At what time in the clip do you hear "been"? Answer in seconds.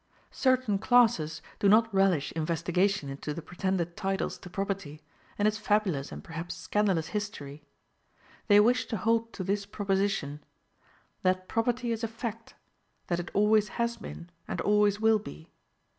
13.97-14.31